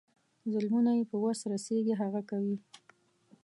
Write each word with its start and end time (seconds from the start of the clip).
ظلمونه 0.51 0.91
یې 0.97 1.03
په 1.11 1.15
وس 1.23 1.39
رسیږي 1.53 1.93
هغه 2.01 2.21
کوي. 2.29 2.57